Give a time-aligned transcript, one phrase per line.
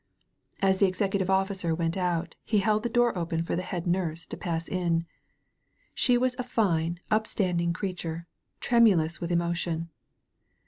[0.63, 4.25] As the Executive OflScer went out he held the door open for the Head Nurse
[4.25, 5.05] to pass in.
[5.93, 8.25] She was a fine, upstanding creature,
[8.59, 9.89] tremulous with emo tion.